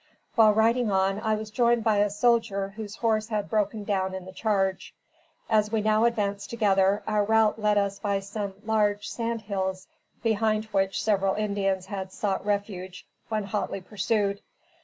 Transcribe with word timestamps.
While 0.33 0.53
riding 0.55 0.89
on, 0.91 1.19
I 1.19 1.35
was 1.35 1.51
joined 1.51 1.83
by 1.83 1.97
a 1.97 2.09
soldier 2.09 2.69
whose 2.69 2.95
horse 2.95 3.27
had 3.27 3.51
broken 3.51 3.83
down 3.83 4.15
in 4.15 4.25
the 4.25 4.31
charge. 4.31 4.95
As 5.47 5.71
we 5.71 5.81
now 5.83 6.05
advanced 6.05 6.49
together, 6.49 7.03
our 7.05 7.23
route 7.23 7.59
led 7.61 7.77
us 7.77 7.99
by 7.99 8.19
some 8.21 8.55
large 8.65 9.07
sand 9.07 9.41
hills, 9.43 9.85
behind 10.23 10.65
which 10.71 11.03
several 11.03 11.35
Indians 11.35 11.85
had 11.85 12.11
sought 12.11 12.43
refuge, 12.43 13.05
when 13.29 13.43
hotly 13.43 13.79
pursued. 13.79 14.41